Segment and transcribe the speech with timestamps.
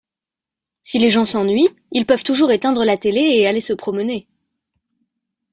[0.81, 4.27] Si les gens s’ennuient ils peuvent toujours éteindre la télé et aller se promener.